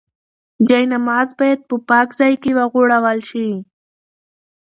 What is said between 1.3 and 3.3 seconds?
باید په پاک ځای کې وغوړول